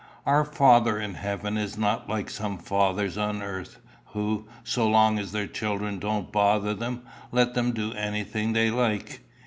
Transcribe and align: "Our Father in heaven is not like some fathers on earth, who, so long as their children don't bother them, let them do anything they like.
"Our 0.25 0.43
Father 0.43 0.97
in 0.99 1.13
heaven 1.13 1.57
is 1.57 1.77
not 1.77 2.09
like 2.09 2.27
some 2.31 2.57
fathers 2.57 3.19
on 3.19 3.43
earth, 3.43 3.77
who, 4.13 4.47
so 4.63 4.87
long 4.87 5.19
as 5.19 5.31
their 5.31 5.45
children 5.45 5.99
don't 5.99 6.31
bother 6.31 6.73
them, 6.73 7.03
let 7.31 7.53
them 7.53 7.71
do 7.71 7.93
anything 7.93 8.53
they 8.53 8.71
like. 8.71 9.19